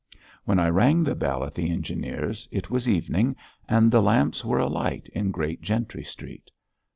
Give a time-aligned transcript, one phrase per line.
[0.45, 3.35] When I rang the bell at the engineer's, it was evening,
[3.69, 6.49] and the lamps were alight in Great Gentry Street.